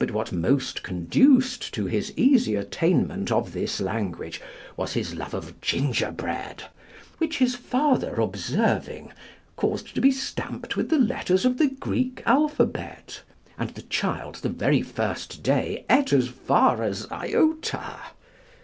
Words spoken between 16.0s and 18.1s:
as far as Iota.